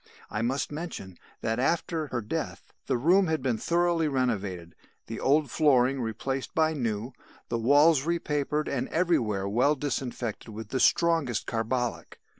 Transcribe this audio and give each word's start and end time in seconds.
"I 0.31 0.41
must 0.41 0.71
mention 0.71 1.15
that 1.41 1.59
after 1.59 2.07
her 2.07 2.21
death, 2.21 2.73
the 2.87 2.97
room 2.97 3.27
had 3.27 3.43
been 3.43 3.59
thoroughly 3.59 4.07
renovated, 4.07 4.73
the 5.05 5.19
old 5.19 5.51
flooring 5.51 6.01
replaced 6.01 6.55
by 6.55 6.73
new, 6.73 7.13
the 7.49 7.59
walls 7.59 8.01
repapered 8.03 8.67
and 8.67 8.87
everywhere 8.87 9.47
well 9.47 9.75
disinfected 9.75 10.49
with 10.49 10.69
the 10.69 10.79
strongest 10.79 11.45
carbolic. 11.45 12.19